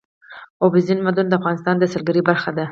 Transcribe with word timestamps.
اوبزین 0.63 0.99
معدنونه 1.05 1.31
د 1.31 1.37
افغانستان 1.39 1.75
د 1.77 1.83
سیلګرۍ 1.91 2.21
برخه 2.29 2.51
ده. 2.57 2.65